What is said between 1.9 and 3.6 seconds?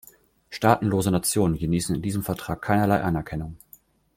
in diesem Vertrag keinerlei Anerkennung.